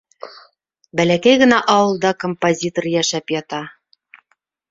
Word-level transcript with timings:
Бәләкәй 0.99 1.39
генә 1.41 1.59
ауылда 1.73 2.11
композитор 2.25 2.87
йәшәп 2.93 3.35
ята! 3.37 3.59